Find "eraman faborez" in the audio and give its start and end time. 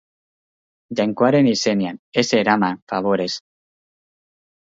2.39-3.29